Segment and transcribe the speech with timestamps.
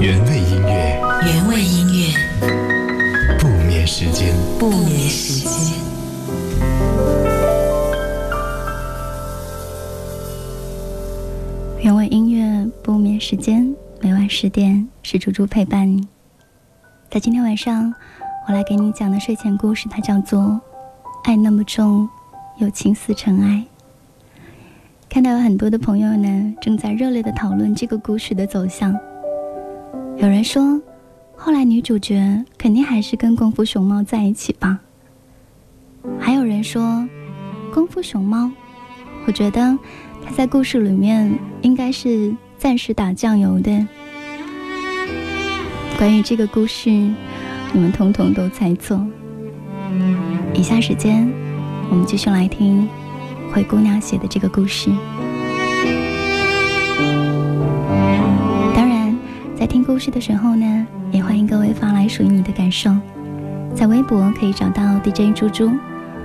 [0.00, 2.14] 原味音乐，原味音乐，
[3.36, 5.76] 不眠时间，不眠时间。
[11.80, 16.06] 原味音乐，不眠时间，每晚十点是猪猪陪伴你。
[17.10, 17.92] 在今天晚上，
[18.46, 20.40] 我来给你讲的睡前故事，它叫做
[21.24, 22.08] 《爱那么重，
[22.58, 23.64] 又情似尘埃》。
[25.08, 28.96] 看到有很多的朋友呢，正在热烈的讨论这个故事的走向。
[30.20, 30.80] 有人说，
[31.36, 34.80] 后来女主角肯定还是跟功夫熊猫在一起吧。
[36.18, 37.08] 还有人说，
[37.72, 38.50] 功夫熊猫，
[39.26, 39.78] 我觉得
[40.24, 43.86] 他在故事里面应该是暂时打酱油的。
[45.96, 49.00] 关于这个故事，你们通通都猜错。
[50.52, 51.32] 以下时间，
[51.90, 52.88] 我们继续来听。
[53.52, 54.90] 灰姑娘写的这个故事。
[59.68, 62.90] 听故事的时候呢，也欢迎各位发来属于你的感受。
[63.74, 65.70] 在微博可以找到 DJ 猪猪，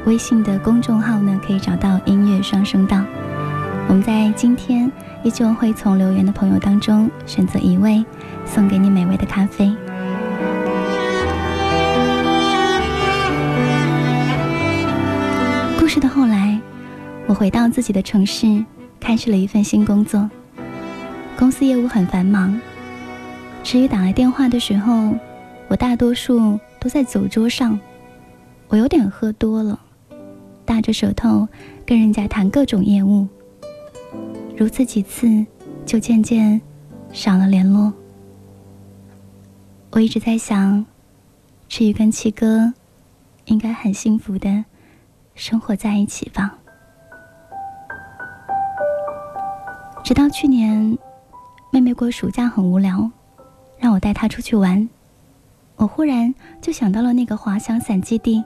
[0.05, 3.03] 微信的公众号呢可以找到音乐双声道。
[3.89, 4.89] 我们在今天
[5.23, 8.03] 依旧会从留言的朋友当中选择一位，
[8.45, 9.75] 送给你美味的咖啡。
[15.77, 16.57] 故事的后来。
[17.25, 18.63] 我回到自己的城市，
[18.99, 20.29] 开始了一份新工作。
[21.37, 22.59] 公司业务很繁忙。
[23.63, 25.15] 池宇打来电话的时候，
[25.69, 27.79] 我大多数都在酒桌上。
[28.67, 29.79] 我有点喝多了，
[30.65, 31.47] 大着舌头
[31.85, 33.25] 跟人家谈各种业务。
[34.57, 35.45] 如此几次，
[35.85, 36.59] 就渐渐
[37.13, 37.91] 少了联络。
[39.91, 40.85] 我一直在想，
[41.69, 42.71] 池宇跟七哥
[43.45, 44.65] 应该很幸福的
[45.35, 46.57] 生活在一起吧。
[50.03, 50.97] 直到去年，
[51.71, 53.09] 妹妹过暑假很无聊，
[53.83, 54.87] 让我带他出去玩。
[55.75, 58.41] 我忽然就想到了那个滑翔伞基地，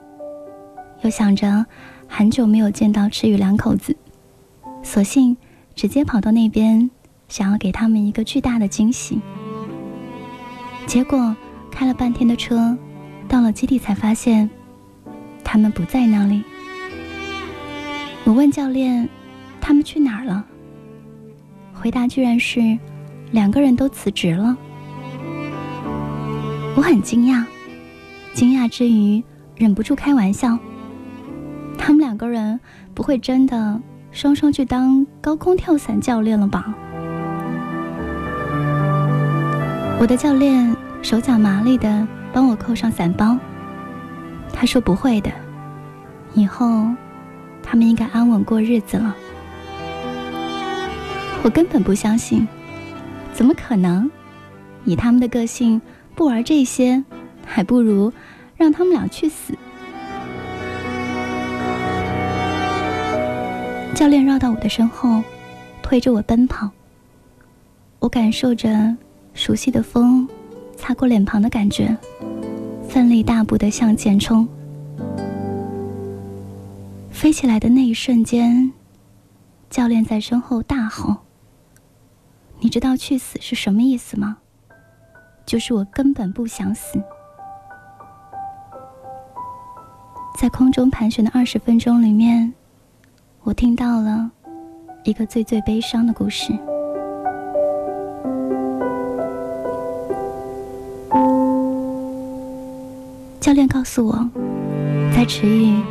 [1.02, 1.64] 又想着
[2.08, 3.96] 很久没有见到池宇两口子，
[4.82, 5.36] 索性
[5.76, 6.90] 直接跑到那边，
[7.28, 9.20] 想要给他们一个巨大的惊喜。
[10.88, 11.36] 结果
[11.70, 12.76] 开了半天的车，
[13.28, 14.50] 到了基地才发现，
[15.44, 16.42] 他们不在那里。
[18.24, 19.08] 我问教练，
[19.60, 20.44] 他们去哪儿了？
[21.72, 22.76] 回答居然是
[23.30, 24.56] 两个人都辞职了，
[26.78, 27.44] 我很惊讶，
[28.34, 29.20] 惊讶之余
[29.56, 30.56] 忍不住开玩笑。
[31.76, 32.60] 他们两个人
[32.94, 33.80] 不会真的
[34.12, 36.72] 双双去当高空跳伞教练了吧？
[39.98, 40.72] 我的教练
[41.02, 43.36] 手脚麻利的帮我扣上伞包，
[44.52, 45.32] 他说不会的，
[46.32, 46.86] 以后
[47.60, 49.16] 他们应该安稳过日子了。
[51.42, 52.46] 我根本不相信，
[53.32, 54.08] 怎么可能？
[54.84, 55.82] 以他们的个性，
[56.18, 57.04] 不玩这些，
[57.46, 58.12] 还不如
[58.56, 59.56] 让他们俩去死。
[63.94, 65.22] 教练绕到我的身后，
[65.80, 66.68] 推着我奔跑。
[68.00, 68.96] 我感受着
[69.32, 70.28] 熟悉的风
[70.76, 71.96] 擦过脸庞的感觉，
[72.88, 74.48] 奋力大步的向前冲。
[77.12, 78.72] 飞起来的那一瞬间，
[79.70, 81.18] 教练在身后大吼。
[82.58, 84.38] 你知道去死是什么意思吗？
[85.48, 87.02] 就是我根本不想死。
[90.38, 92.52] 在空中盘旋的二十分钟里面，
[93.44, 94.30] 我听到了
[95.04, 96.52] 一个最最悲伤的故事。
[103.40, 104.28] 教练告诉我，
[105.16, 105.82] 在池宇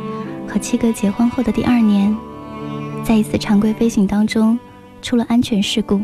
[0.46, 2.16] 和七哥结婚后的第二年，
[3.04, 4.56] 在一次常规飞行当中
[5.02, 6.00] 出了安全事故。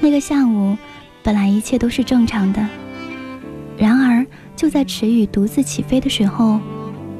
[0.00, 0.76] 那个下午，
[1.24, 2.64] 本来一切都是正常的。
[3.78, 4.24] 然而，
[4.54, 6.60] 就在池宇独自起飞的时候，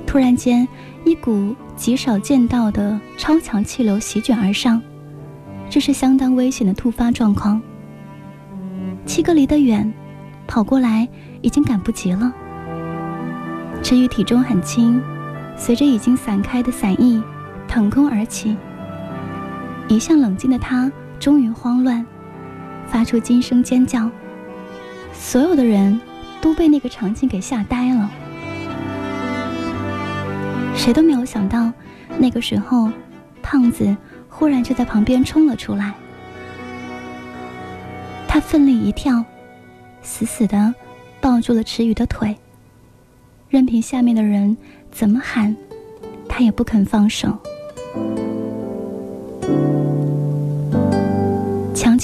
[0.07, 0.69] 突然间，
[1.05, 4.81] 一股极少见到的超强气流席卷而上，
[5.71, 7.61] 这是相当危险的突发状况。
[9.07, 9.91] 七哥离得远，
[10.47, 11.09] 跑过来
[11.41, 12.31] 已经赶不及了。
[13.83, 15.03] 池宇体重很轻，
[15.57, 17.23] 随着已经散开的伞翼
[17.67, 18.55] 腾空而起。
[19.89, 22.05] 一向冷静的他终于慌乱。
[22.95, 24.09] 发出惊声尖叫，
[25.13, 26.01] 所有的人
[26.41, 28.09] 都被那个场景给吓呆了。
[30.77, 31.73] 谁都没有想到，
[32.19, 32.89] 那个时候，
[33.43, 33.97] 胖子
[34.29, 35.93] 忽然就在旁边冲了出来。
[38.29, 39.25] 他奋力一跳，
[40.01, 40.73] 死死的
[41.21, 42.37] 抱住了池宇的腿，
[43.49, 44.57] 任凭下面的人
[44.93, 45.57] 怎么喊，
[46.29, 47.37] 他也不肯放手。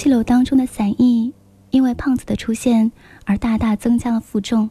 [0.00, 1.30] 气流当中的伞翼
[1.68, 2.90] 因为胖子的出现
[3.26, 4.70] 而大大增加了负重，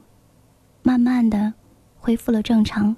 [0.82, 1.54] 慢慢的
[2.00, 2.96] 恢复了正常。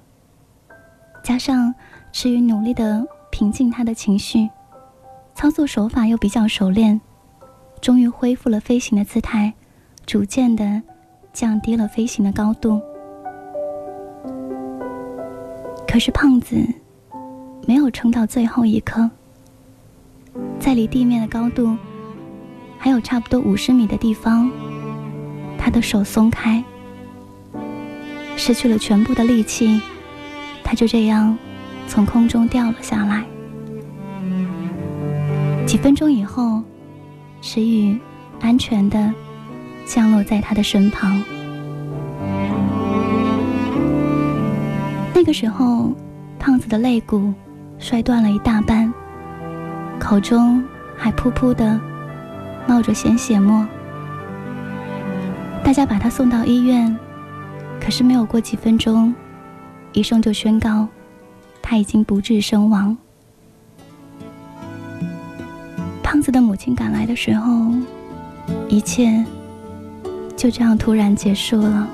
[1.22, 1.74] 加上
[2.10, 4.48] 池宇努力的平静他的情绪，
[5.34, 6.98] 操作手法又比较熟练，
[7.82, 9.52] 终于恢复了飞行的姿态，
[10.06, 10.80] 逐渐的
[11.34, 12.80] 降低了飞行的高度。
[15.86, 16.56] 可是胖子
[17.66, 19.10] 没有撑到最后一刻，
[20.58, 21.76] 在离地面的高度
[22.84, 24.50] 还有差不多五十米的地方，
[25.56, 26.60] 他的手松开，
[28.36, 29.80] 失去了全部的力气，
[30.64, 31.38] 他就这样
[31.86, 33.24] 从空中掉了下来。
[35.64, 36.60] 几分钟以后，
[37.40, 37.96] 石宇
[38.40, 39.14] 安全的
[39.86, 41.22] 降落在他的身旁。
[45.14, 45.92] 那个时候，
[46.36, 47.32] 胖子的肋骨
[47.78, 48.92] 摔断了一大半，
[50.00, 50.60] 口中
[50.96, 51.80] 还噗噗的
[52.66, 53.66] 冒着鲜血沫。
[55.64, 56.96] 大家把他送到医院，
[57.80, 59.14] 可是没有过几分钟，
[59.92, 60.88] 医生就宣告
[61.60, 62.96] 他已经不治身亡。
[66.02, 67.72] 胖子的母亲赶来的时候，
[68.68, 69.24] 一切
[70.36, 71.88] 就这样突然结束了。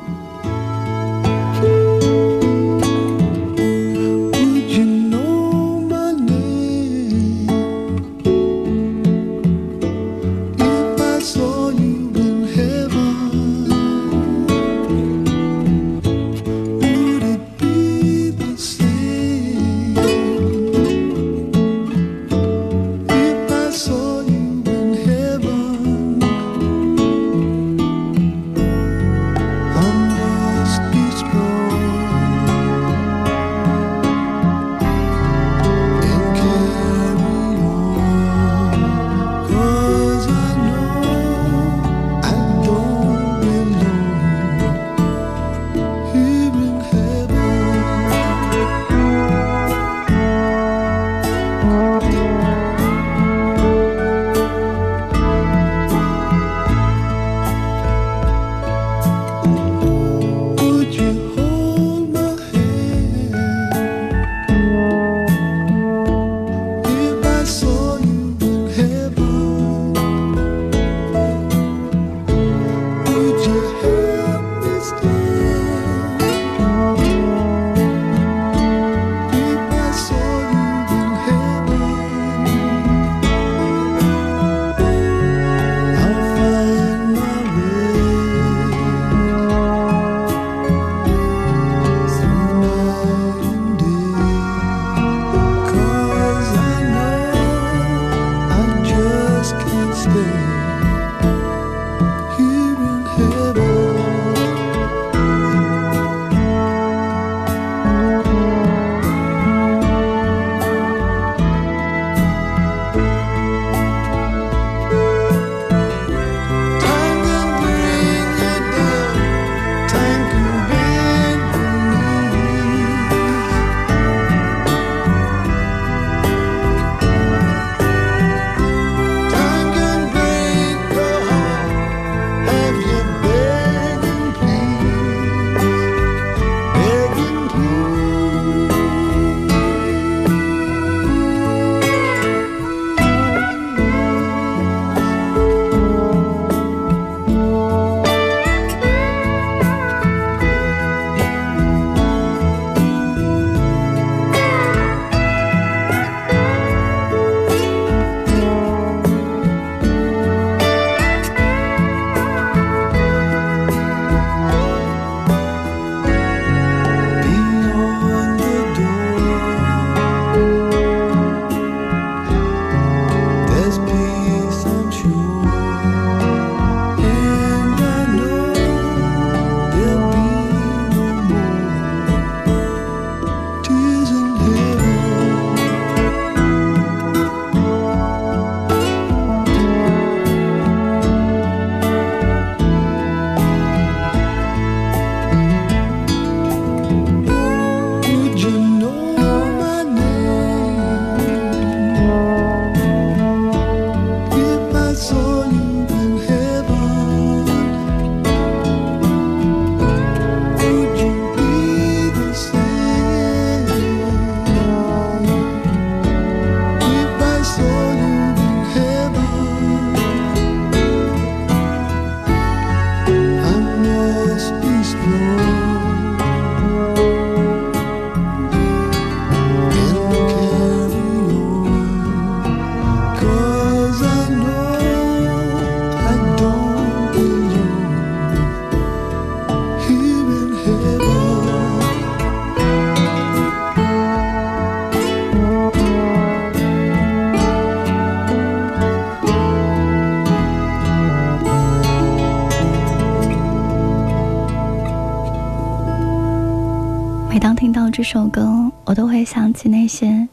[258.10, 260.26] 首歌，我都会想起那些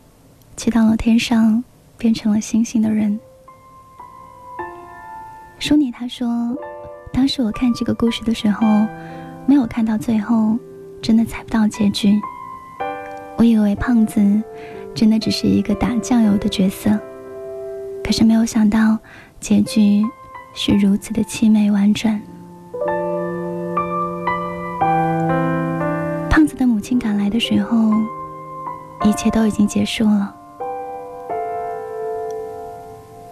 [0.56, 1.62] 去到了天上
[1.98, 3.20] 变成了星星的人。
[5.60, 6.58] 舒妮他说，
[7.12, 8.66] 当时我看这个故事的时候，
[9.46, 10.58] 没有看到最后，
[11.02, 12.18] 真的猜不到结局。
[13.36, 14.22] 我以为胖子
[14.94, 16.98] 真的只是一个打酱油的角色，
[18.02, 18.98] 可是没有想到
[19.42, 20.02] 结局
[20.54, 22.22] 是如此的凄美婉转。
[27.36, 27.92] 的时候，
[29.04, 30.34] 一切都已经结束了。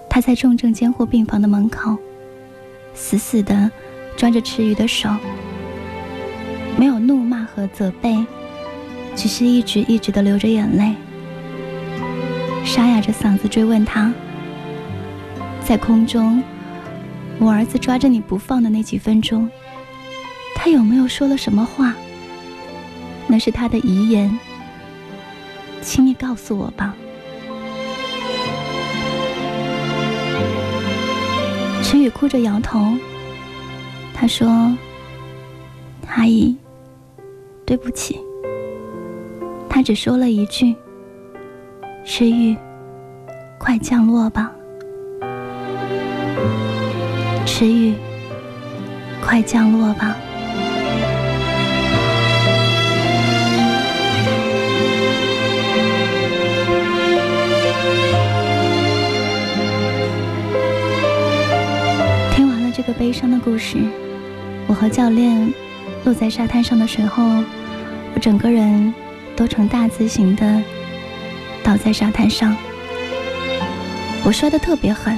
[0.09, 1.95] 他在重症监护病房的门口，
[2.93, 3.71] 死死的
[4.17, 5.09] 抓着池鱼的手，
[6.77, 8.25] 没有怒骂和责备，
[9.15, 10.95] 只是一直一直的流着眼泪，
[12.65, 14.11] 沙哑着嗓子追问他：
[15.63, 16.43] 在空中，
[17.39, 19.49] 我儿子抓着你不放的那几分钟，
[20.57, 21.95] 他有没有说了什么话？
[23.33, 24.39] 那是他的遗言，
[25.81, 26.93] 请你告诉我吧。
[31.81, 32.93] 池宇哭着摇头，
[34.13, 34.47] 他说
[36.05, 36.55] ：“阿姨，
[37.65, 38.19] 对不起。”
[39.67, 40.75] 他只说了一句
[42.05, 42.55] ：“池玉，
[43.57, 44.51] 快降落吧。”
[47.47, 47.95] 池玉，
[49.25, 50.15] 快降落吧。
[62.85, 63.77] 这个悲伤的故事，
[64.67, 65.53] 我和教练
[66.03, 67.23] 落在沙滩上的时候，
[68.13, 68.93] 我整个人
[69.37, 70.61] 都呈大字形的
[71.63, 72.53] 倒在沙滩上。
[74.25, 75.17] 我摔得特别狠，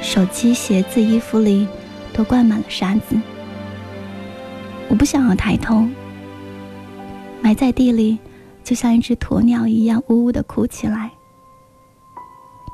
[0.00, 1.68] 手机、鞋子、衣服里
[2.14, 3.14] 都灌满了沙子。
[4.88, 5.86] 我不想要抬头，
[7.42, 8.18] 埋在地里，
[8.64, 11.10] 就像一只鸵鸟一样，呜呜的哭起来。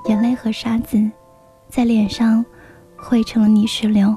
[0.08, 0.96] 眼泪和沙子
[1.68, 2.44] 在脸上。
[3.04, 4.16] 汇成了泥石流。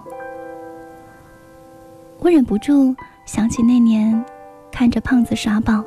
[2.19, 4.23] 我忍不住想起那年
[4.71, 5.83] 看着胖子耍宝，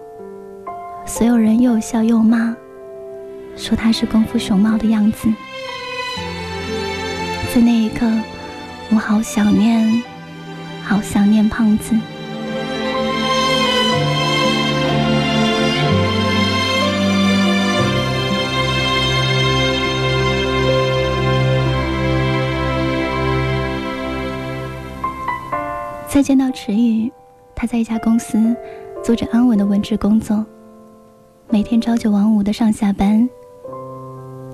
[1.07, 2.55] 所有人又笑又骂，
[3.57, 5.33] 说他是功夫熊猫的样子。
[7.55, 8.07] 在那一刻，
[8.91, 10.03] 我好想念，
[10.85, 11.97] 好想念胖子。
[26.21, 27.11] 再见到池宇，
[27.57, 28.55] 他在一家公司
[29.03, 30.45] 做着安稳的文职工作，
[31.49, 33.27] 每天朝九晚五的上下班。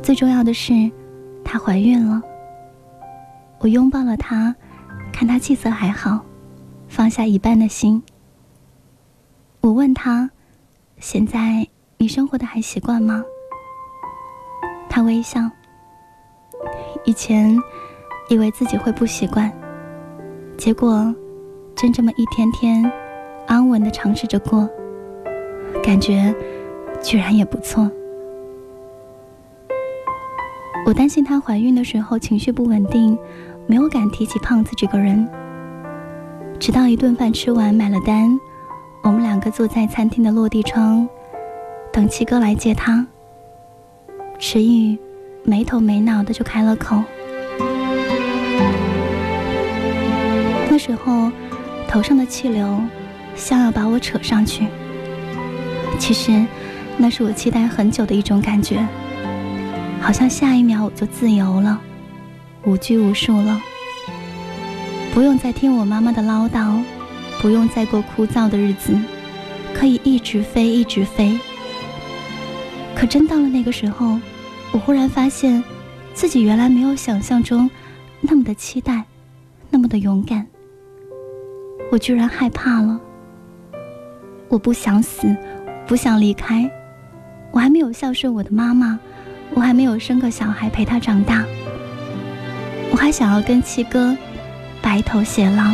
[0.01, 0.73] 最重要的是，
[1.45, 2.23] 她怀孕了。
[3.59, 4.55] 我拥抱了她，
[5.13, 6.25] 看她气色还好，
[6.87, 8.01] 放下一半的心。
[9.61, 10.31] 我问她
[11.03, 11.67] ：“现在
[11.99, 13.25] 你生活的还习惯吗？”
[14.89, 15.41] 她微笑。
[17.05, 17.59] 以前
[18.29, 19.53] 以为自己会不习惯，
[20.57, 21.13] 结果。
[21.77, 22.91] 真这么一天天
[23.47, 24.67] 安稳的尝试着过，
[25.85, 26.35] 感觉
[27.03, 27.91] 居然也不错。
[30.87, 33.17] 我担心她怀孕的时候情绪不稳定，
[33.67, 35.29] 没有敢提起胖子这个人。
[36.59, 38.41] 直到一顿饭吃完买了单，
[39.03, 41.07] 我们两个坐在餐厅的落地窗，
[41.93, 43.07] 等七哥来接她。
[44.39, 44.99] 池宇
[45.45, 47.03] 没头没脑的就开了口，
[50.71, 51.31] 那时候。
[51.97, 52.79] 头上的气流，
[53.35, 54.67] 像要把我扯上去。
[55.99, 56.45] 其实，
[56.99, 58.87] 那是我期待很久的一种感觉，
[59.99, 61.81] 好像下一秒我就自由了，
[62.67, 63.59] 无拘无束了，
[65.15, 66.83] 不用再听我妈妈的唠叨，
[67.41, 68.95] 不用再过枯燥的日子，
[69.73, 71.41] 可以一直飞，一直飞。
[72.95, 74.21] 可真到了那个时候，
[74.71, 75.65] 我忽然发现，
[76.13, 77.71] 自己原来没有想象中
[78.21, 79.05] 那么的期待，
[79.71, 80.47] 那么的勇敢。
[81.91, 83.01] 我居然害怕了。
[84.49, 85.35] 我不想死，
[85.87, 86.71] 不想离开。
[87.51, 88.99] 我还没有孝顺我的妈妈，
[89.55, 91.45] 我还没有生个小孩陪她长大。
[92.91, 94.17] 我还想要跟七哥
[94.83, 95.65] 白头偕老。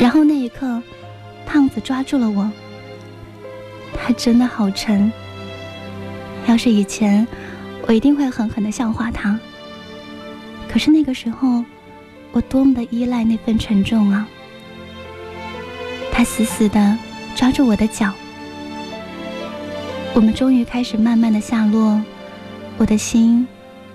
[0.00, 0.82] 然后那一刻，
[1.44, 2.50] 胖子抓住了我。
[3.94, 5.12] 他真的好沉。
[6.46, 7.26] 要是以前，
[7.86, 9.38] 我一定会狠狠的笑话他。
[10.70, 11.64] 可是那个时候，
[12.30, 14.28] 我多么的依赖那份沉重啊！
[16.12, 16.96] 他死死的
[17.34, 18.12] 抓住我的脚，
[20.14, 22.00] 我们终于开始慢慢的下落，
[22.78, 23.44] 我的心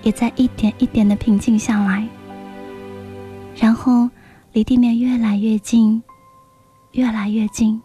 [0.02, 2.06] 也在一点一点的平静下来。
[3.54, 4.10] 然后
[4.52, 6.02] 离地面越来越近，
[6.92, 7.80] 越来越近。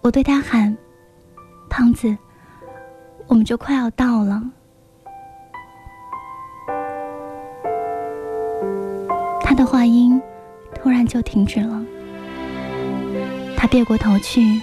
[0.00, 0.76] 我对他喊
[1.68, 2.16] ：“胖子，
[3.26, 4.40] 我们就快要到了。”
[9.60, 10.18] 的话音
[10.74, 11.84] 突然就停止了。
[13.58, 14.58] 他别过头去，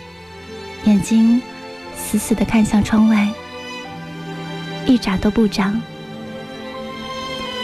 [0.86, 1.40] 眼睛
[1.96, 3.30] 死死的看向窗外，
[4.88, 5.80] 一眨都不眨。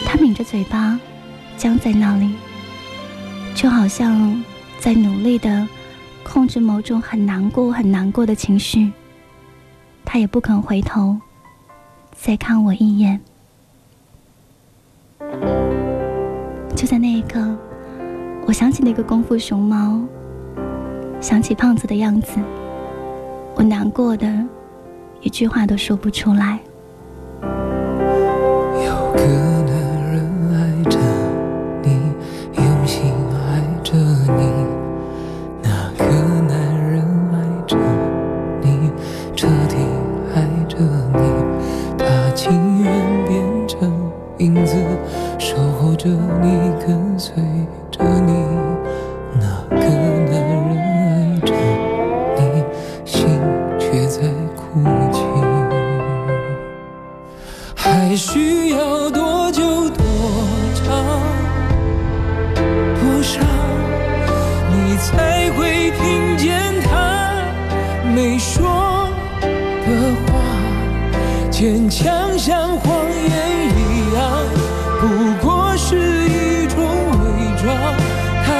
[0.06, 0.96] 他抿着嘴巴，
[1.56, 2.36] 僵在那里，
[3.52, 4.40] 就好像
[4.78, 5.66] 在努力的
[6.22, 8.92] 控制某种很难过、很难过的情绪。
[10.04, 11.18] 他也不肯回头
[12.14, 13.20] 再看我一眼。
[16.76, 17.40] 就在那一刻，
[18.46, 20.02] 我想起那个功夫熊猫。
[21.20, 22.38] 想起胖子的样子，
[23.54, 24.30] 我难过的
[25.22, 26.60] 一句话都说不出来。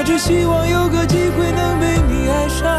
[0.04, 2.78] 只希望有个机会能被你爱上。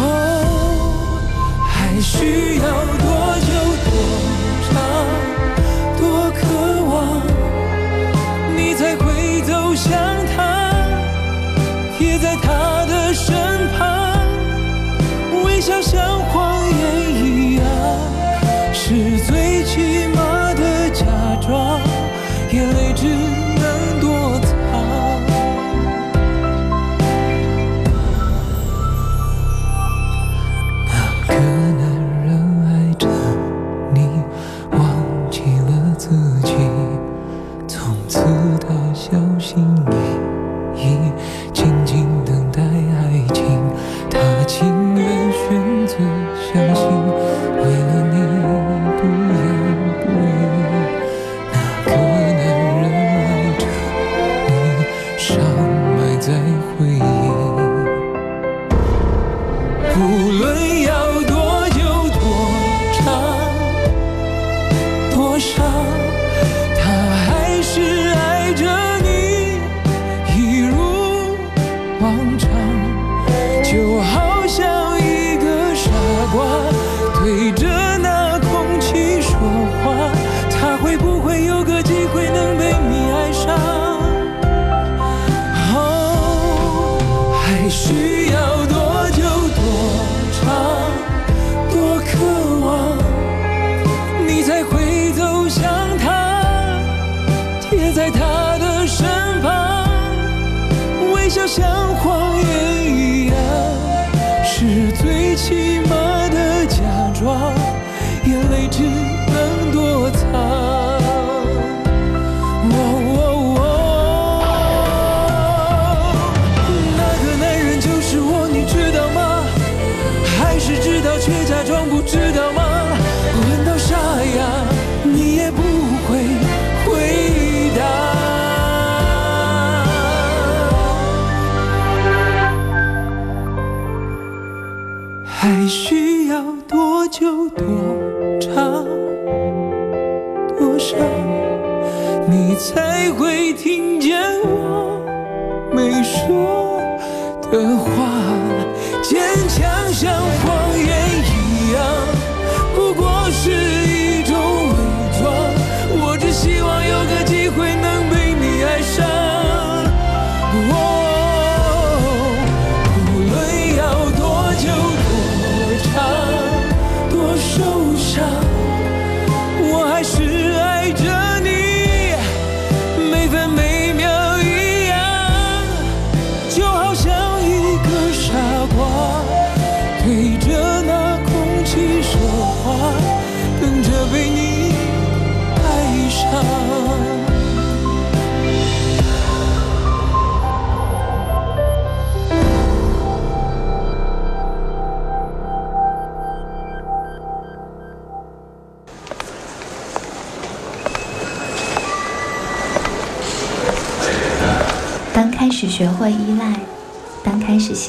[0.00, 1.20] 哦，
[1.66, 2.97] 还需要。
[104.60, 106.82] 是最起码的假
[107.14, 107.54] 装，
[108.26, 109.17] 眼泪只。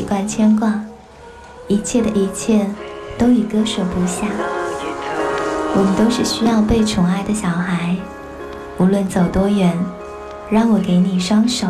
[0.09, 0.83] 开始习惯牵挂，
[1.67, 2.65] 一切的一切
[3.15, 4.25] 都已割舍不下。
[5.75, 7.95] 我们都是需要被宠爱的小孩，
[8.79, 9.77] 无论走多远，
[10.49, 11.67] 让我给你双手，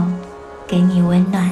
[0.65, 1.51] 给你温暖。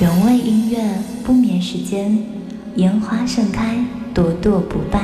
[0.00, 0.78] 原味音乐
[1.24, 2.18] 不眠时间，
[2.76, 3.74] 烟花盛开，
[4.12, 5.00] 朵朵不败。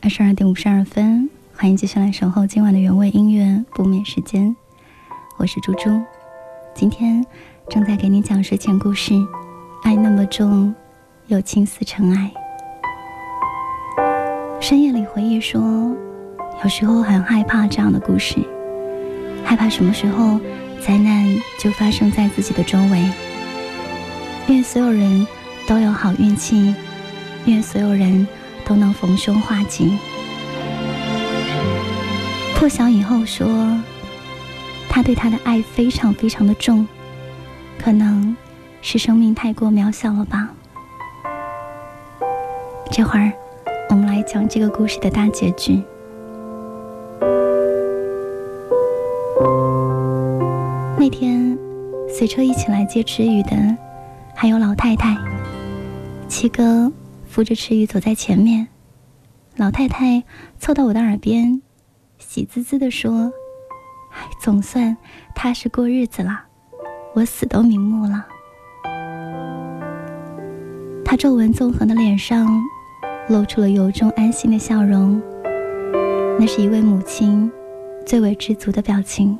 [0.00, 1.28] 二十二点五十二分。
[1.52, 4.54] 欢迎继续来守候今晚的原味音乐不眠时间，
[5.36, 6.00] 我是猪猪，
[6.74, 7.24] 今天
[7.68, 9.14] 正在给你讲睡前故事，
[9.82, 10.72] 爱那么重，
[11.26, 12.30] 又情似尘埃。
[14.60, 15.60] 深夜里回忆说，
[16.62, 18.36] 有时候很害怕这样的故事，
[19.44, 20.38] 害怕什么时候
[20.80, 21.26] 灾难
[21.58, 23.10] 就发生在自己的周围。
[24.48, 25.26] 愿所有人
[25.66, 26.74] 都有好运气，
[27.46, 28.26] 愿所有人
[28.64, 29.98] 都能逢凶化吉。
[32.54, 33.46] 破晓以后说，
[34.88, 36.86] 他对他的爱非常非常的重，
[37.78, 38.36] 可能
[38.80, 40.50] 是生命太过渺小了吧。
[42.92, 43.32] 这会儿，
[43.90, 45.82] 我们来讲这个故事的大结局。
[50.96, 51.58] 那天，
[52.08, 53.50] 随车一起来接池宇的，
[54.34, 55.16] 还有老太太。
[56.28, 56.92] 七哥
[57.24, 58.66] 扶着池鱼走在前面，
[59.56, 60.24] 老太太
[60.58, 61.62] 凑到我的耳边。
[62.18, 63.32] 喜滋滋地说
[64.12, 64.96] ：“哎总算
[65.34, 66.42] 踏实过日子了，
[67.14, 68.26] 我死都瞑目了。”
[71.04, 72.48] 他皱纹纵横的脸上
[73.28, 75.22] 露出了由衷安心的笑容，
[76.40, 77.50] 那是一位母亲
[78.04, 79.38] 最为知足的表情。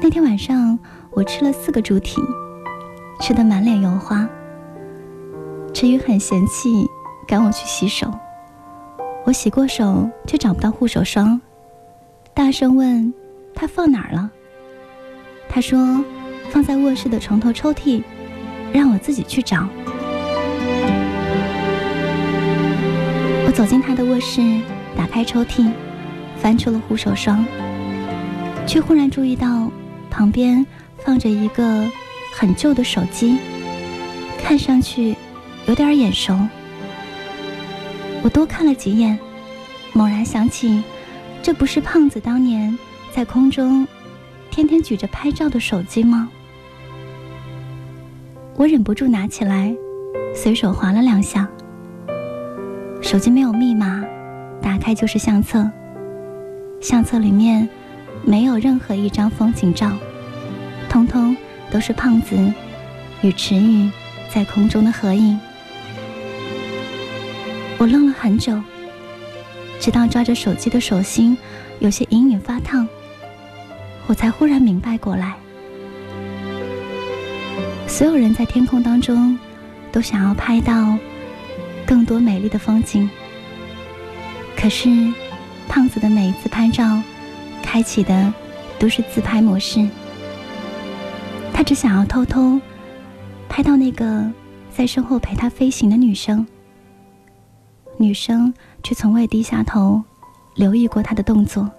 [0.00, 0.76] 那天晚上，
[1.12, 2.20] 我吃了四个猪蹄，
[3.22, 4.28] 吃得满脸油花。
[5.72, 6.84] 陈宇很嫌弃，
[7.24, 8.12] 赶我去洗手。
[9.24, 11.40] 我洗过手，却找不到护手霜，
[12.34, 13.14] 大声问
[13.54, 14.28] ：“他放哪儿了？”
[15.48, 16.04] 他说
[16.50, 18.02] ：“放在卧室的床头抽屉，
[18.72, 19.68] 让我自己去找。”
[23.46, 24.42] 我走进他的卧室，
[24.96, 25.70] 打开抽屉，
[26.38, 27.46] 翻出了护手霜，
[28.66, 29.70] 却忽然注意到
[30.10, 30.66] 旁边
[30.98, 31.86] 放着一个
[32.32, 33.38] 很旧的手机，
[34.38, 35.14] 看上去
[35.66, 36.36] 有点眼熟。
[38.22, 39.18] 我多看了几眼，
[39.92, 40.82] 猛然想起，
[41.42, 42.76] 这不是胖子当年
[43.12, 43.86] 在空中
[44.50, 46.28] 天天举着拍照的手机吗？
[48.56, 49.74] 我忍不住拿起来，
[50.34, 51.48] 随手划了两下。
[53.00, 54.04] 手机没有密码，
[54.60, 55.68] 打开就是相册。
[56.80, 57.68] 相册里面
[58.24, 59.90] 没有任何一张风景照，
[60.88, 61.36] 通通
[61.72, 62.36] 都是胖子
[63.22, 63.90] 与池鱼
[64.28, 65.40] 在空中的合影。
[67.78, 68.60] 我愣了很久，
[69.80, 71.36] 直到抓着手机的手心
[71.80, 72.86] 有些隐隐发烫，
[74.06, 75.34] 我才忽然明白过来。
[77.88, 79.38] 所有人在天空当中
[79.90, 80.96] 都想要拍到
[81.86, 83.08] 更多美丽的风景，
[84.56, 84.88] 可是
[85.68, 87.00] 胖子的每一次拍照
[87.62, 88.32] 开启的
[88.78, 89.86] 都是自拍模式，
[91.52, 92.60] 他只想要偷偷
[93.48, 94.28] 拍到那个
[94.70, 96.46] 在身后陪他飞行的女生。
[97.98, 100.02] 女生却从未低下头，
[100.56, 101.70] 留意过他的动作，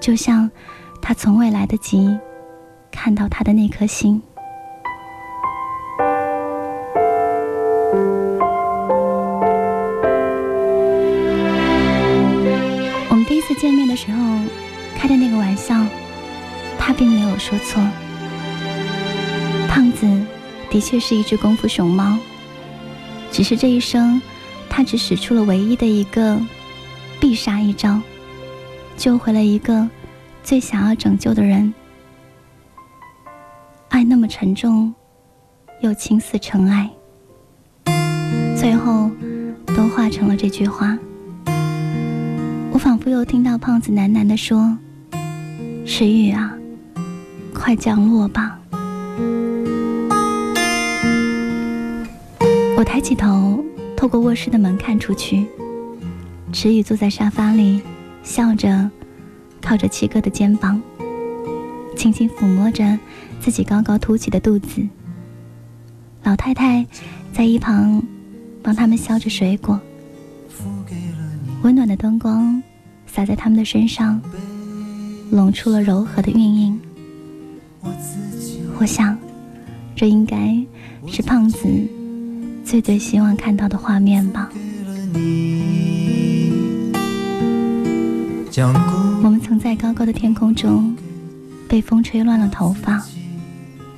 [0.00, 0.50] 就像
[1.00, 2.18] 他从未来得及
[2.90, 4.20] 看到他的那颗心。
[13.08, 14.18] 我们第一次见面的时候
[14.96, 15.74] 开的那个玩笑，
[16.78, 17.82] 他并没有说错。
[20.02, 20.26] 子
[20.68, 22.18] 的确是一只功夫熊猫，
[23.30, 24.20] 只是这一生。
[24.68, 26.40] 他只使出了唯一的一个
[27.20, 28.00] 必杀一招，
[28.96, 29.88] 救回了一个
[30.42, 31.72] 最想要拯救的人。
[33.90, 34.92] 爱那么沉重，
[35.82, 36.90] 又轻似尘埃，
[38.56, 39.10] 最后
[39.66, 40.98] 都化成了这句话。
[42.72, 44.76] 我仿佛又听到胖子喃喃地说
[45.86, 46.54] ：“石雨啊，
[47.54, 48.58] 快降落吧。”
[52.82, 53.64] 我抬起头。
[53.96, 55.46] 透过卧室的门看出去，
[56.52, 57.80] 池宇坐在沙发里，
[58.24, 58.90] 笑着，
[59.60, 60.82] 靠着七哥的肩膀，
[61.96, 62.98] 轻轻抚摸着
[63.38, 64.82] 自己高高凸起的肚子。
[66.24, 66.84] 老太太
[67.32, 68.02] 在一旁
[68.64, 69.80] 帮他们削着水果，
[71.62, 72.60] 温暖的灯光
[73.06, 74.20] 洒在他们的身上，
[75.30, 76.80] 拢出了柔和的晕影。
[78.80, 79.16] 我想，
[79.94, 80.60] 这应该
[81.06, 81.68] 是胖子
[82.72, 84.48] 最最希望看到的画面吧。
[89.22, 90.96] 我们曾在高高的天空中
[91.68, 93.04] 被风吹乱了头发，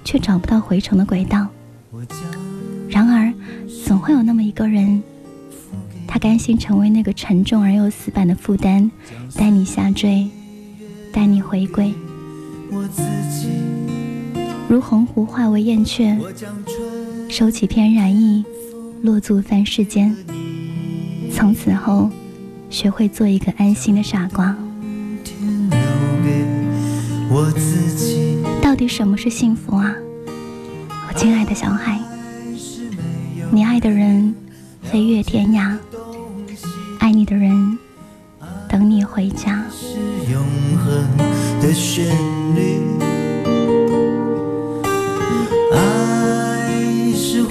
[0.02, 1.46] 却找不到回程的轨道。
[2.88, 3.32] 然而，
[3.86, 5.00] 总会有那么一个人，
[6.04, 8.90] 他甘心成为那个沉重而又死板的负担，
[9.36, 10.28] 带你下坠，
[11.12, 11.94] 带你回归。
[14.68, 16.18] 如鸿鹄化为燕雀，
[17.28, 18.44] 收起翩然意，
[19.04, 20.16] 落足凡世间。
[21.30, 22.08] 从此后，
[22.70, 24.56] 学会做一个安心的傻瓜。
[28.62, 29.94] 到底什么是幸福啊，
[30.88, 32.00] 我亲爱的小海？
[33.50, 34.34] 你爱的人
[34.80, 35.76] 飞越天涯，
[36.98, 37.78] 爱你的人
[38.70, 39.66] 等你回家。
[39.70, 39.98] 是
[40.32, 40.42] 永
[40.78, 41.06] 恒
[41.60, 42.06] 的旋
[42.56, 42.80] 律，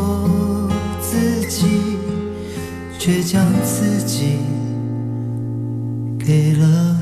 [0.00, 1.66] 我自己，
[2.98, 4.38] 却将自己
[6.18, 6.97] 给了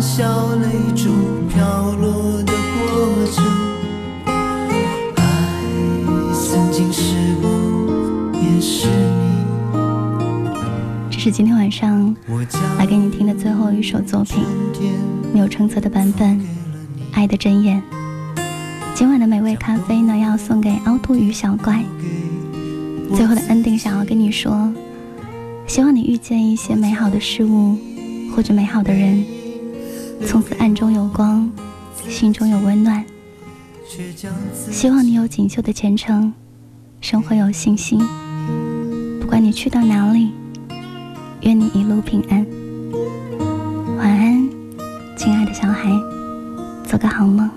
[0.00, 1.10] 笑泪珠
[1.48, 3.44] 飘落的过程，
[4.26, 5.22] 爱
[6.32, 10.52] 曾经是我，也是你。
[11.10, 12.14] 这是今天晚上
[12.78, 14.44] 来给你听的最后一首作品，
[15.32, 16.38] 钮承泽的版本
[17.10, 17.82] 《爱的箴言》。
[18.94, 21.82] 今晚的美味咖啡呢，要送给凹凸鱼小怪。
[23.16, 24.72] 最后的 ending 想要跟你说，
[25.66, 27.76] 希望你遇见一些美好的事物，
[28.34, 29.24] 或者美好的人，
[30.26, 31.50] 从此暗中有光，
[32.08, 33.04] 心中有温暖。
[34.70, 36.32] 希望你有锦绣的前程，
[37.00, 37.98] 生活有信心。
[39.20, 40.32] 不管你去到哪里，
[41.42, 42.46] 愿你一路平安。
[43.96, 44.48] 晚安，
[45.16, 45.90] 亲爱的小孩，
[46.84, 47.48] 做个好梦。